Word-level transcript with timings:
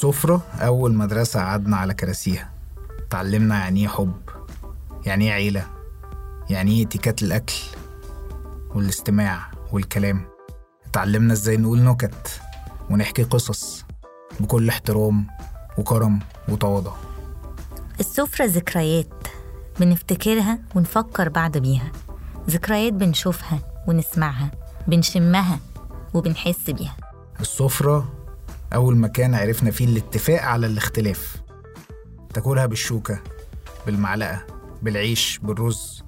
السفرة 0.00 0.42
أول 0.60 0.94
مدرسة 0.94 1.40
قعدنا 1.40 1.76
على 1.76 1.94
كراسيها. 1.94 2.50
اتعلمنا 2.98 3.58
يعني 3.58 3.80
إيه 3.80 3.88
حب؟ 3.88 4.12
يعني 5.06 5.24
إيه 5.24 5.32
عيلة؟ 5.32 5.66
يعني 6.50 6.72
إيه 6.72 6.86
اتيكات 6.86 7.22
الأكل؟ 7.22 7.54
والاستماع 8.74 9.50
والكلام. 9.72 10.24
اتعلمنا 10.86 11.32
إزاي 11.32 11.56
نقول 11.56 11.82
نكت 11.82 12.40
ونحكي 12.90 13.22
قصص 13.22 13.84
بكل 14.40 14.68
احترام 14.68 15.26
وكرم 15.78 16.18
وتواضع. 16.48 16.92
السفرة 18.00 18.44
ذكريات 18.44 19.14
بنفتكرها 19.80 20.58
ونفكر 20.74 21.28
بعض 21.28 21.58
بيها. 21.58 21.92
ذكريات 22.50 22.92
بنشوفها 22.92 23.58
ونسمعها 23.88 24.50
بنشمها 24.88 25.58
وبنحس 26.14 26.70
بيها. 26.70 26.96
السفرة 27.40 28.19
أول 28.74 28.96
مكان 28.96 29.34
عرفنا 29.34 29.70
فيه 29.70 29.84
الاتفاق 29.84 30.42
على 30.42 30.66
الاختلاف. 30.66 31.36
تاكلها 32.34 32.66
بالشوكة 32.66 33.22
بالمعلقة 33.86 34.46
بالعيش 34.82 35.38
بالرز. 35.42 36.04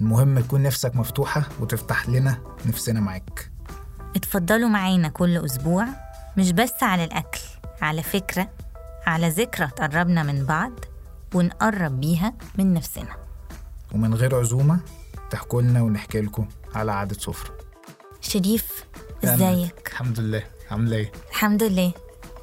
المهم 0.00 0.38
تكون 0.40 0.62
نفسك 0.62 0.96
مفتوحة 0.96 1.48
وتفتح 1.60 2.08
لنا 2.08 2.38
نفسنا 2.66 3.00
معاك. 3.00 3.50
اتفضلوا 4.16 4.68
معانا 4.68 5.08
كل 5.08 5.44
أسبوع 5.44 5.86
مش 6.36 6.52
بس 6.52 6.82
على 6.82 7.04
الأكل 7.04 7.40
على 7.82 8.02
فكرة 8.02 8.50
على 9.06 9.28
ذكرى 9.28 9.66
تقربنا 9.76 10.22
من 10.22 10.44
بعض 10.44 10.72
ونقرب 11.34 12.00
بيها 12.00 12.34
من 12.58 12.74
نفسنا. 12.74 13.16
ومن 13.92 14.14
غير 14.14 14.38
عزومة 14.38 14.80
تحكوا 15.30 15.62
لنا 15.62 15.82
ونحكي 15.82 16.20
لكم 16.20 16.48
على 16.74 16.92
عادة 16.92 17.14
سفرة 17.14 17.56
شريف. 18.20 18.84
إزيك؟ 19.24 19.88
الحمد 19.92 20.20
لله. 20.20 20.42
عاملة 20.70 20.96
إيه؟ 20.96 21.12
الحمد 21.30 21.62
لله. 21.62 21.92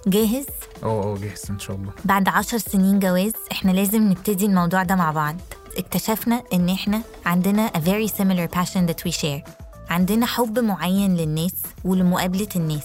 جاهز؟ 0.07 0.45
آه 0.83 1.03
آه 1.03 1.17
جاهز 1.17 1.43
إن 1.49 1.59
شاء 1.59 1.75
الله. 1.75 1.91
بعد 2.05 2.27
عشر 2.29 2.57
سنين 2.57 2.99
جواز 2.99 3.33
إحنا 3.51 3.71
لازم 3.71 4.03
نبتدي 4.03 4.45
الموضوع 4.45 4.83
ده 4.83 4.95
مع 4.95 5.11
بعض. 5.11 5.35
اكتشفنا 5.77 6.43
إن 6.53 6.69
إحنا 6.69 7.01
عندنا 7.25 7.67
a 7.67 7.79
very 7.79 8.11
similar 8.11 8.57
passion 8.59 8.89
that 8.91 9.09
we 9.09 9.13
share. 9.21 9.49
عندنا 9.89 10.25
حب 10.25 10.59
معين 10.59 11.15
للناس 11.15 11.53
ولمقابلة 11.85 12.47
الناس. 12.55 12.83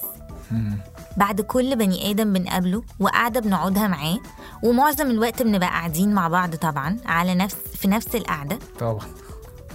مم. 0.51 0.79
بعد 1.17 1.41
كل 1.41 1.77
بني 1.77 2.11
آدم 2.11 2.33
بنقابله 2.33 2.83
وقعدة 3.01 3.41
بنقعدها 3.41 3.89
معاه 3.89 4.19
ومعظم 4.63 5.11
الوقت 5.11 5.43
بنبقى 5.43 5.69
قاعدين 5.69 6.15
مع 6.15 6.29
بعض 6.29 6.55
طبعا 6.55 6.97
على 7.07 7.35
نفس 7.35 7.57
في 7.75 7.89
نفس 7.89 8.15
القعدة. 8.17 8.59
طبعا. 8.79 9.07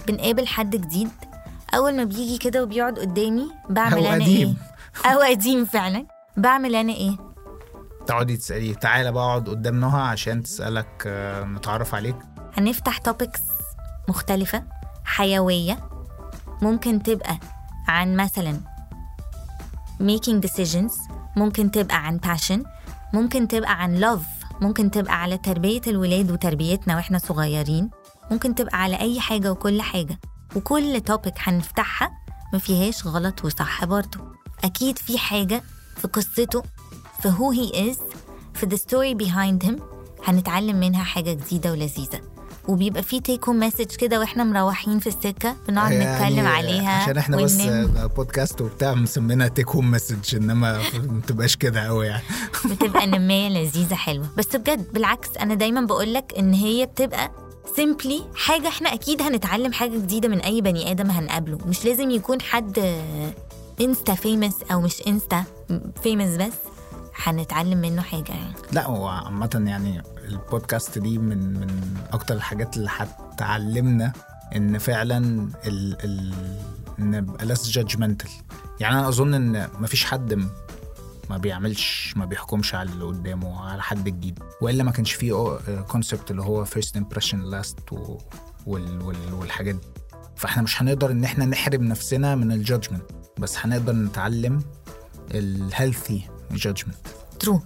بنقابل 0.08 0.46
حد 0.46 0.76
جديد 0.76 1.08
أول 1.74 1.96
ما 1.96 2.04
بيجي 2.04 2.38
كده 2.38 2.62
وبيقعد 2.62 2.98
قدامي 2.98 3.50
بعمل 3.70 4.06
أنا 4.06 4.24
قديم. 4.24 4.56
إيه؟ 5.04 5.12
أو 5.12 5.20
قديم 5.20 5.64
فعلا 5.64 6.06
بعمل 6.36 6.74
أنا 6.74 6.92
إيه؟ 6.92 7.16
تقعدي 8.06 8.36
تسأليه 8.36 8.74
تعالى 8.74 9.12
بقى 9.12 9.24
أقعد 9.24 9.48
قدام 9.48 9.80
نهى 9.80 10.00
عشان 10.00 10.42
تسألك 10.42 11.02
آه، 11.06 11.44
نتعرف 11.44 11.94
عليك 11.94 12.16
هنفتح 12.56 12.98
توبكس 12.98 13.40
مختلفة 14.08 14.62
حيوية 15.04 15.88
ممكن 16.62 17.02
تبقى 17.02 17.38
عن 17.88 18.16
مثلا 18.16 18.60
making 20.02 20.48
decisions 20.48 20.92
ممكن 21.36 21.70
تبقى 21.70 22.06
عن 22.06 22.20
passion 22.20 22.58
ممكن 23.12 23.48
تبقى 23.48 23.82
عن 23.82 24.00
love 24.00 24.44
ممكن 24.62 24.90
تبقى 24.90 25.22
على 25.22 25.38
تربية 25.38 25.80
الولاد 25.86 26.30
وتربيتنا 26.30 26.96
وإحنا 26.96 27.18
صغيرين 27.18 27.90
ممكن 28.30 28.54
تبقى 28.54 28.82
على 28.82 29.00
أي 29.00 29.20
حاجة 29.20 29.52
وكل 29.52 29.82
حاجة 29.82 30.18
وكل 30.56 31.00
topic 31.00 31.34
هنفتحها 31.38 32.10
ما 32.52 32.58
فيهاش 32.58 33.06
غلط 33.06 33.44
وصح 33.44 33.84
برضه 33.84 34.20
أكيد 34.64 34.98
في 34.98 35.18
حاجة 35.18 35.62
في 35.96 36.08
قصته 36.08 36.62
في 37.22 37.30
who 37.30 37.54
he 37.56 37.74
is 37.74 37.98
في 38.54 38.66
the 38.66 38.78
story 38.80 39.26
behind 39.26 39.68
him 39.70 39.82
هنتعلم 40.24 40.80
منها 40.80 41.04
حاجة 41.04 41.32
جديدة 41.32 41.72
ولذيذة. 41.72 42.20
وبيبقى 42.68 43.02
في 43.02 43.20
take 43.20 43.48
home 43.48 43.60
message 43.60 43.96
كده 43.96 44.18
وإحنا 44.20 44.44
مروحين 44.44 44.98
في 44.98 45.06
السكة 45.06 45.56
بنقعد 45.68 45.92
نتكلم 45.92 46.46
عليها 46.46 46.90
عشان 47.02 47.18
إحنا 47.18 47.36
بس 47.36 47.56
بودكاست 48.16 48.60
وبتاع 48.60 48.94
مسمينها 48.94 49.48
take 49.48 49.68
home 49.70 49.90
message 49.90 50.34
إنما 50.36 50.72
ما 50.78 51.20
تبقاش 51.26 51.56
كده 51.56 51.80
قوي 51.80 52.06
يعني. 52.06 52.22
بتبقى 52.64 53.06
نمية 53.06 53.48
لذيذة 53.48 53.94
حلوة. 53.94 54.26
بس 54.36 54.56
بجد 54.56 54.92
بالعكس 54.92 55.28
أنا 55.40 55.54
دايما 55.54 55.80
بقولك 55.80 56.34
إن 56.38 56.54
هي 56.54 56.86
بتبقى 56.86 57.30
simply 57.76 58.24
حاجة 58.34 58.68
إحنا 58.68 58.94
أكيد 58.94 59.22
هنتعلم 59.22 59.72
حاجة 59.72 59.90
جديدة 59.98 60.28
من 60.28 60.40
أي 60.40 60.60
بني 60.60 60.90
آدم 60.90 61.10
هنقابله. 61.10 61.58
مش 61.66 61.84
لازم 61.84 62.10
يكون 62.10 62.40
حد 62.40 62.78
insta 63.80 64.14
famous 64.14 64.54
أو 64.72 64.80
مش 64.80 65.02
insta 65.08 65.44
famous 66.02 66.36
بس 66.36 66.52
هنتعلم 67.22 67.78
منه 67.78 68.02
حاجة 68.02 68.32
يعني. 68.32 68.52
لا 68.72 68.86
هو 68.86 69.08
عامة 69.08 69.62
يعني 69.66 70.02
البودكاست 70.28 70.98
دي 70.98 71.18
من 71.18 71.38
من 71.60 71.96
أكتر 72.12 72.34
الحاجات 72.34 72.76
اللي 72.76 72.90
هتعلمنا 72.92 74.12
إن 74.56 74.78
فعلا 74.78 75.18
ال 75.66 75.96
ال 76.04 76.34
نبقى 76.98 77.46
less 77.46 77.72
judgmental. 77.72 78.30
يعني 78.80 78.98
أنا 78.98 79.08
أظن 79.08 79.34
إن 79.34 79.68
مفيش 79.80 80.04
حد 80.04 80.48
ما 81.30 81.36
بيعملش 81.38 82.14
ما 82.16 82.24
بيحكمش 82.24 82.74
على 82.74 82.90
اللي 82.90 83.04
قدامه 83.04 83.60
على 83.70 83.82
حد 83.82 84.04
جديد. 84.04 84.38
وإلا 84.62 84.84
ما 84.84 84.90
كانش 84.90 85.12
فيه 85.12 85.58
concept 85.88 86.30
اللي 86.30 86.42
هو 86.42 86.64
first 86.66 86.98
impression 87.00 87.36
last 87.52 87.92
و 87.92 88.18
وال 88.66 89.02
وال 89.02 89.34
والحاجات 89.34 89.74
دي. 89.74 89.86
فإحنا 90.36 90.62
مش 90.62 90.82
هنقدر 90.82 91.10
إن 91.10 91.24
إحنا 91.24 91.44
نحرم 91.44 91.84
نفسنا 91.84 92.34
من 92.34 92.52
ال 92.52 92.58
judgment 92.58 93.02
بس 93.38 93.56
هنقدر 93.58 93.92
نتعلم 93.92 94.62
ال 95.34 95.45
healthy 95.45 96.22
judgment 96.50 96.96
true 97.40 97.60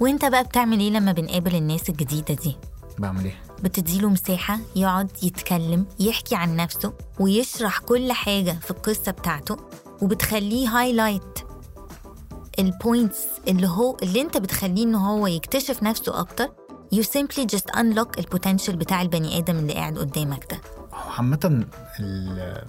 وإنت 0.00 0.24
بقى 0.24 0.44
بتعمل 0.44 0.80
إيه 0.80 0.90
لما 0.90 1.12
بنقابل 1.12 1.54
الناس 1.54 1.88
الجديدة 1.90 2.34
دي؟ 2.34 2.56
بعمل 2.98 3.24
إيه؟ 3.24 3.42
بتديله 3.62 4.08
مساحة 4.08 4.58
يقعد 4.76 5.10
يتكلم 5.22 5.86
يحكي 6.00 6.34
عن 6.34 6.56
نفسه 6.56 6.92
ويشرح 7.20 7.78
كل 7.78 8.12
حاجة 8.12 8.50
في 8.62 8.70
القصة 8.70 9.12
بتاعته 9.12 9.56
وبتخليه 10.02 10.68
highlight 10.68 11.38
ال 12.58 12.67
points 12.67 13.18
اللي 13.48 13.66
هو 13.66 13.96
اللي 14.02 14.20
انت 14.20 14.36
بتخليه 14.36 14.84
إن 14.84 14.94
هو 14.94 15.26
يكتشف 15.26 15.82
نفسه 15.82 16.20
أكتر 16.20 16.48
you 16.94 16.98
simply 17.02 17.44
just 17.56 17.76
unlock 17.76 18.18
ال 18.18 18.24
potential 18.24 18.76
بتاع 18.76 19.02
البني 19.02 19.38
آدم 19.38 19.56
اللي 19.58 19.72
قاعد 19.72 19.98
قدامك 19.98 20.46
ده. 20.50 20.58
عامة 20.92 21.64
ال- 22.00 22.64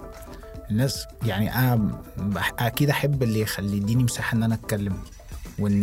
الناس 0.70 1.04
يعني 1.26 1.54
أنا 1.58 1.98
بح- 2.16 2.52
أكيد 2.58 2.90
أحب 2.90 3.22
اللي 3.22 3.40
يخلي 3.40 3.76
يديني 3.76 4.02
مساحة 4.04 4.36
إن 4.36 4.42
أنا 4.42 4.54
أتكلم 4.54 4.96
وإن 5.58 5.82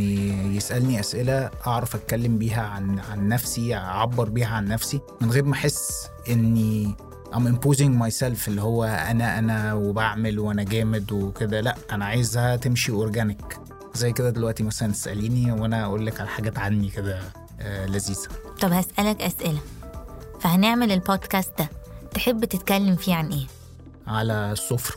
يسألني 0.56 1.00
أسئلة 1.00 1.50
أعرف 1.68 1.96
أتكلم 1.96 2.38
بيها 2.38 2.62
عن 2.62 3.00
عن 3.00 3.28
نفسي 3.28 3.76
أعبر 3.76 4.30
بيها 4.30 4.48
عن 4.48 4.66
نفسي 4.66 5.00
من 5.22 5.32
غير 5.32 5.44
ما 5.44 5.54
أحس 5.54 6.08
إني 6.30 6.96
I'm 7.34 7.48
imposing 7.48 7.92
myself 8.04 8.48
اللي 8.48 8.62
هو 8.62 8.84
أنا 8.84 9.40
أنا 9.40 9.74
وبعمل 9.74 10.40
وأنا 10.40 10.64
جامد 10.64 11.12
وكده 11.12 11.62
لأ 11.62 11.76
أنا 11.92 12.06
عايزها 12.06 12.56
تمشي 12.56 12.92
organic 12.92 13.58
زي 13.94 14.12
كده 14.14 14.30
دلوقتي 14.30 14.64
مثلا 14.64 14.92
تسأليني 14.92 15.52
وأنا 15.52 15.84
أقول 15.86 16.06
لك 16.06 16.20
على 16.22 16.30
حاجات 16.30 16.58
عني 16.60 16.90
كده 16.90 17.20
آه 17.62 17.86
لذيذة. 17.86 18.28
طب 18.62 18.72
هسألك 18.72 19.22
أسئلة. 19.22 19.60
فهنعمل 20.40 20.92
البودكاست 20.92 21.52
ده. 21.60 21.70
تحب 22.14 22.46
تتكلم 22.46 22.96
فيه 22.96 23.16
عن 23.16 23.28
إيه؟ 23.32 23.46
على 24.08 24.52
السفرة 24.52 24.96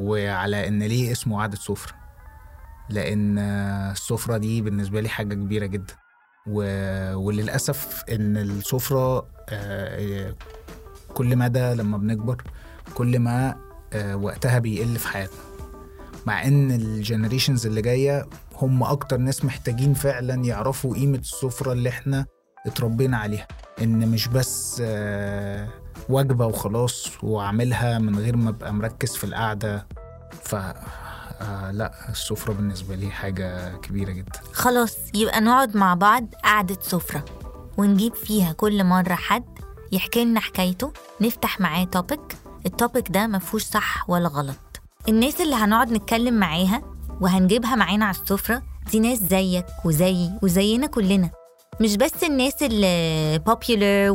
وعلى 0.00 0.68
إن 0.68 0.82
ليه 0.82 1.12
اسمه 1.12 1.42
عادة 1.42 1.56
سفرة. 1.56 1.92
لأن 2.88 3.38
آه، 3.38 3.92
السفرة 3.92 4.36
دي 4.36 4.62
بالنسبة 4.62 5.00
لي 5.00 5.08
حاجة 5.08 5.34
كبيرة 5.34 5.66
جدا. 5.66 5.94
و... 6.46 6.62
وللأسف 7.14 8.04
إن 8.10 8.36
السفرة 8.36 9.26
آه، 9.48 10.34
كل 11.14 11.36
مدى 11.36 11.74
لما 11.74 11.98
بنكبر 11.98 12.42
كل 12.94 13.18
ما 13.18 13.56
وقتها 14.14 14.58
بيقل 14.58 14.96
في 14.98 15.08
حياتنا. 15.08 15.38
مع 16.26 16.44
إن 16.44 16.70
الجنريشنز 16.70 17.66
اللي 17.66 17.82
جاية 17.82 18.26
هم 18.56 18.82
أكتر 18.82 19.16
ناس 19.16 19.44
محتاجين 19.44 19.94
فعلا 19.94 20.34
يعرفوا 20.34 20.94
قيمة 20.94 21.18
السفرة 21.18 21.72
اللي 21.72 21.88
إحنا 21.88 22.26
اتربينا 22.66 23.16
عليها. 23.18 23.48
إن 23.82 24.08
مش 24.08 24.28
بس 24.28 24.82
آه، 24.84 25.68
وجبة 26.08 26.46
وخلاص 26.46 27.08
وأعملها 27.22 27.98
من 27.98 28.18
غير 28.18 28.36
ما 28.36 28.50
أبقى 28.50 28.72
مركز 28.74 29.16
في 29.16 29.24
القعدة. 29.24 29.86
ف 30.42 30.54
آه 30.54 31.70
لا 31.70 32.08
السفرة 32.10 32.52
بالنسبة 32.52 32.94
لي 32.94 33.10
حاجة 33.10 33.76
كبيرة 33.76 34.10
جدا. 34.10 34.40
خلاص 34.52 34.96
يبقى 35.14 35.40
نقعد 35.40 35.76
مع 35.76 35.94
بعض 35.94 36.34
قعدة 36.44 36.78
سفرة 36.80 37.24
ونجيب 37.78 38.14
فيها 38.14 38.52
كل 38.52 38.84
مرة 38.84 39.14
حد 39.14 39.44
يحكي 39.92 40.24
لنا 40.24 40.40
حكايته 40.40 40.92
نفتح 41.20 41.60
معاه 41.60 41.84
topic 41.84 42.20
ال 42.66 42.73
topic 42.73 43.10
ده 43.10 43.26
مفهوش 43.26 43.62
صح 43.62 44.10
ولا 44.10 44.28
غلط. 44.28 44.69
الناس 45.08 45.40
اللي 45.40 45.54
هنقعد 45.56 45.92
نتكلم 45.92 46.34
معاها 46.34 46.82
وهنجيبها 47.20 47.74
معانا 47.74 48.04
على 48.04 48.16
السفرة 48.16 48.62
دي 48.92 49.00
ناس 49.00 49.18
زيك 49.18 49.66
وزيي 49.84 50.30
وزينا 50.42 50.86
كلنا. 50.86 51.30
مش 51.80 51.96
بس 51.96 52.24
الناس 52.24 52.62
اللي 52.62 53.40
popular 53.48 54.10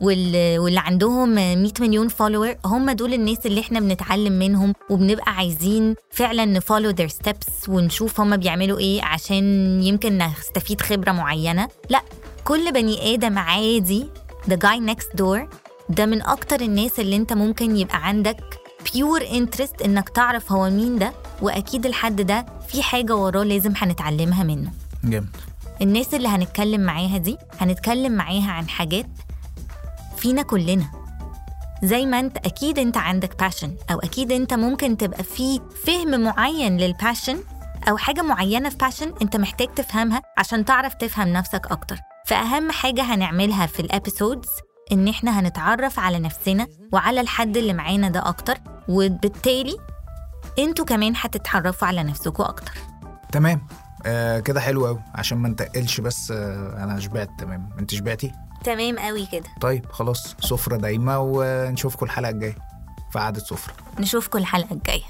واللي 0.00 0.78
عندهم 0.80 1.28
100 1.34 1.72
مليون 1.80 2.08
follower 2.08 2.54
هم 2.64 2.90
دول 2.90 3.14
الناس 3.14 3.46
اللي 3.46 3.60
إحنا 3.60 3.80
بنتعلم 3.80 4.32
منهم 4.32 4.72
وبنبقى 4.90 5.32
عايزين 5.32 5.94
فعلا 6.10 6.44
ن 6.44 6.51
follow 6.51 6.92
their 6.92 7.10
steps 7.10 7.68
ونشوف 7.68 8.20
هم 8.20 8.36
بيعملوا 8.36 8.78
إيه 8.78 9.02
عشان 9.02 9.44
يمكن 9.82 10.18
نستفيد 10.18 10.80
خبرة 10.80 11.12
معينة. 11.12 11.68
لا 11.90 12.00
كل 12.44 12.72
بني 12.72 13.14
آدم 13.14 13.38
عادي 13.38 14.06
the 14.50 14.54
guy 14.54 14.92
next 14.92 15.20
door 15.22 15.38
ده 15.88 16.06
من 16.06 16.22
أكتر 16.22 16.60
الناس 16.60 17.00
اللي 17.00 17.16
انت 17.16 17.32
ممكن 17.32 17.76
يبقى 17.76 18.06
عندك 18.08 18.36
pure 18.88 19.22
interest 19.22 19.84
إنك 19.84 20.08
تعرف 20.08 20.52
هو 20.52 20.70
مين 20.70 20.98
ده 20.98 21.12
وأكيد 21.42 21.86
الحد 21.86 22.20
ده 22.20 22.46
في 22.68 22.82
حاجة 22.82 23.16
وراه 23.16 23.44
لازم 23.44 23.72
هنتعلمها 23.76 24.42
منه. 24.44 24.70
جامد 25.04 25.36
الناس 25.82 26.14
اللي 26.14 26.28
هنتكلم 26.28 26.80
معاها 26.80 27.16
دي 27.18 27.36
هنتكلم 27.60 28.12
معاها 28.12 28.50
عن 28.50 28.68
حاجات 28.68 29.06
فينا 30.16 30.42
كلنا. 30.42 30.86
زي 31.82 32.06
ما 32.06 32.20
أنت 32.20 32.36
أكيد 32.36 32.78
أنت 32.78 32.96
عندك 32.96 33.38
باشن 33.40 33.76
أو 33.90 33.98
أكيد 33.98 34.32
أنت 34.32 34.54
ممكن 34.54 34.96
تبقى 34.96 35.22
في 35.24 35.60
فهم 35.86 36.20
معين 36.20 36.76
لل 36.76 36.90
passion 36.90 37.38
أو 37.88 37.96
حاجة 37.96 38.22
معينة 38.22 38.68
في 38.68 38.76
passion 38.76 39.14
أنت 39.22 39.36
محتاج 39.36 39.68
تفهمها 39.74 40.22
عشان 40.38 40.64
تعرف 40.64 40.94
تفهم 40.94 41.28
نفسك 41.28 41.66
أكتر. 41.70 41.96
فأهم 42.26 42.70
حاجة 42.72 43.02
هنعملها 43.02 43.66
في 43.66 43.80
ال 43.80 43.88
episodes 43.88 44.48
إن 44.92 45.08
إحنا 45.08 45.40
هنتعرف 45.40 45.98
على 45.98 46.18
نفسنا 46.18 46.66
وعلى 46.92 47.20
الحد 47.20 47.56
اللي 47.56 47.72
معانا 47.72 48.08
ده 48.08 48.28
أكتر 48.28 48.58
وبالتالي 48.88 49.76
أنتوا 50.58 50.84
كمان 50.84 51.12
هتتعرفوا 51.16 51.88
على 51.88 52.02
نفسكم 52.02 52.42
أكتر. 52.42 52.72
تمام. 53.32 53.66
آه 54.06 54.40
كده 54.40 54.60
حلو 54.60 54.86
قوي 54.86 55.00
عشان 55.14 55.38
ما 55.38 55.48
نتقلش 55.48 56.00
بس 56.00 56.30
آه 56.30 56.84
أنا 56.84 57.00
شبعت. 57.00 57.30
تمام. 57.38 57.70
انت 57.78 57.94
شبعتي؟ 57.94 58.32
تمام 58.64 58.98
قوي 58.98 59.26
كده. 59.26 59.48
طيب 59.60 59.86
خلاص. 59.92 60.36
سفرة 60.40 60.76
دايمة 60.76 61.18
ونشوفكم 61.18 62.06
الحلقة 62.06 62.30
الجاية. 62.30 62.56
في 63.12 63.18
قعدة 63.18 63.40
سفرة. 63.40 63.74
نشوفكم 63.98 64.38
الحلقة 64.38 64.72
الجاية. 64.72 65.04